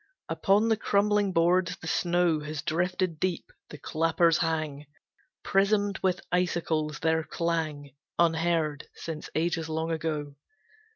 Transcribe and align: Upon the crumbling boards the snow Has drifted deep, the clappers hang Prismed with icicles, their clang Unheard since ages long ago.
Upon 0.29 0.69
the 0.69 0.77
crumbling 0.77 1.31
boards 1.31 1.77
the 1.77 1.85
snow 1.87 2.39
Has 2.39 2.63
drifted 2.63 3.19
deep, 3.19 3.51
the 3.69 3.77
clappers 3.77 4.39
hang 4.39 4.87
Prismed 5.43 5.99
with 6.01 6.21
icicles, 6.31 6.97
their 7.01 7.23
clang 7.23 7.91
Unheard 8.17 8.87
since 8.95 9.29
ages 9.35 9.69
long 9.69 9.91
ago. 9.91 10.33